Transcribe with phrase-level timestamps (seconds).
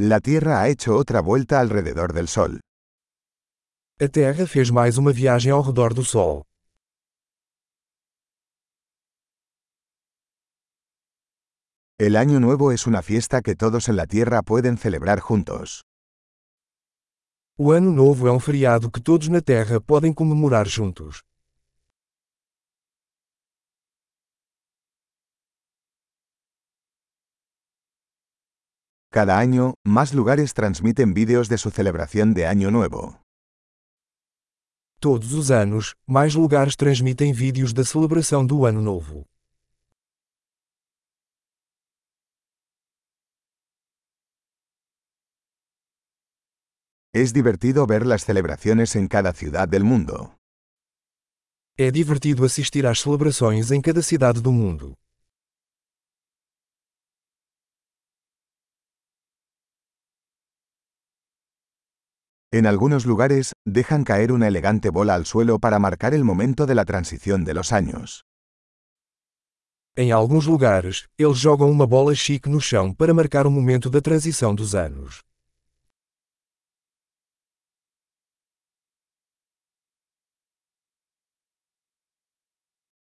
[0.00, 2.60] La Tierra ha hecho otra vuelta alrededor del Sol.
[4.00, 6.44] A Terra fez mais uma viagem ao redor do Sol.
[11.98, 15.82] El Año Nuevo es una fiesta que todos en la Tierra pueden celebrar juntos.
[17.58, 21.24] O Ano Novo é um feriado que todos na Terra podem comemorar juntos.
[29.10, 33.22] Cada año, más lugares transmiten vídeos de su celebración de Año Nuevo.
[35.00, 39.24] Todos os anos, mais lugares transmitem vídeos da celebração do Ano Novo.
[47.14, 50.34] Es divertido ver las celebraciones en cada ciudad del mundo.
[51.78, 54.94] É divertido assistir às celebrações em cada cidade do mundo.
[62.50, 66.74] En algunos lugares, dejan caer una elegante bola al suelo para marcar el momento de
[66.74, 68.24] la transición de los años.
[69.94, 74.00] Em alguns lugares, eles jogam uma bola chique no chão para marcar o momento da
[74.00, 75.22] transição dos anos.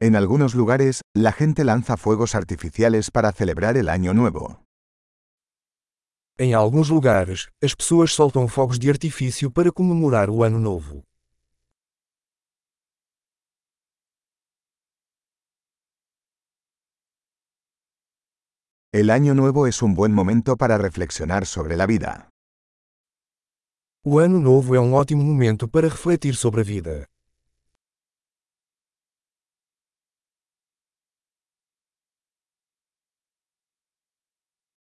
[0.00, 4.65] En algunos lugares, la gente lanza fuegos artificiales para celebrar el Año Nuevo.
[6.38, 11.02] Em alguns lugares, as pessoas soltam fogos de artifício para comemorar o Ano Novo.
[18.92, 22.28] El Año Nuevo es un buen momento para reflexionar sobre la vida.
[24.04, 27.06] O Ano Novo é um ótimo momento para refletir sobre a vida.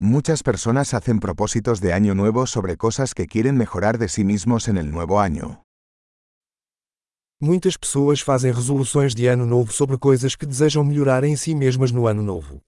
[0.02, 4.66] Muchas personas hacen propósitos de año nuevo sobre cosas que quieren mejorar de sí mismos
[4.66, 5.62] en el nuevo año.
[7.38, 11.92] Muitas pessoas fazem resoluções de ano novo sobre coisas que desejam melhorar em si mesmas
[11.92, 12.62] no ano novo.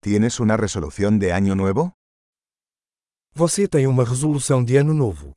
[0.00, 1.92] ¿Tienes una resolución de año nuevo?
[3.34, 5.36] Você tem uma resolução de ano novo.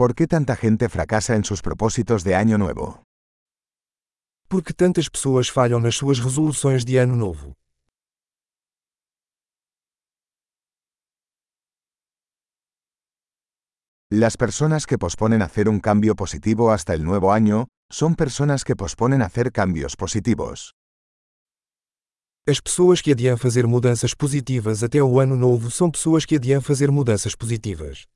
[0.00, 3.04] ¿Por qué tanta gente fracasa en sus propósitos de año nuevo?
[4.48, 7.52] Por que tantas pessoas falham nas suas resoluções de ano novo?
[14.08, 18.76] Las personas que posponen hacer un cambio positivo hasta el nuevo año, son personas que
[18.76, 20.72] posponen hacer cambios positivos.
[22.48, 26.62] As pessoas que adiam fazer mudanças positivas até o ano novo são pessoas que adiam
[26.62, 28.08] fazer mudanças positivas.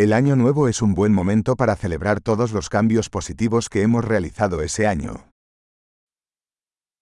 [0.00, 4.02] El año nuevo es un buen momento para celebrar todos los cambios positivos que hemos
[4.02, 5.28] realizado ese año.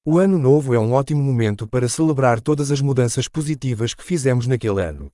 [0.05, 4.49] O ano novo é um ótimo momento para celebrar todas as mudanças positivas que fizemos
[4.49, 5.13] naquele ano.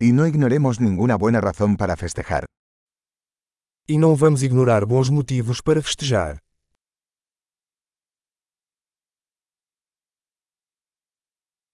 [0.00, 2.46] Y no ignoremos ninguna buena razón para festejar.
[3.86, 6.43] E não vamos ignorar bons motivos para festejar.